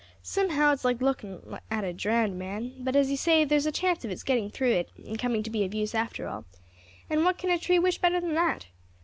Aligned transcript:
Somehow 0.23 0.73
it's 0.73 0.83
like 0.83 0.99
looking 0.99 1.59
at 1.69 1.83
a 1.83 1.93
drowned 1.93 2.39
man; 2.39 2.73
but, 2.79 2.95
as 2.95 3.11
you 3.11 3.17
say, 3.17 3.45
there's 3.45 3.67
a 3.67 3.71
chance 3.71 4.03
of 4.03 4.09
its 4.09 4.23
getting 4.23 4.49
through 4.49 4.71
it 4.71 4.89
and 4.97 5.19
coming 5.19 5.43
to 5.43 5.51
be 5.51 5.63
of 5.63 5.75
use 5.75 5.93
after 5.93 6.27
all, 6.27 6.43
and 7.07 7.23
what 7.23 7.37
can 7.37 7.51
a 7.51 7.59
tree 7.59 7.77
wish 7.77 7.99
better 7.99 8.19
than 8.19 8.33
that? 8.33 8.65